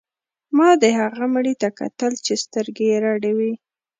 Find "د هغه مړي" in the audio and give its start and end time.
0.81-1.53